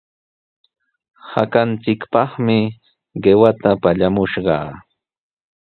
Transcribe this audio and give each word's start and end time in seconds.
Hakanchikpaqmi 1.31 2.59
qiwata 3.23 3.69
pallamushqaa. 3.81 4.67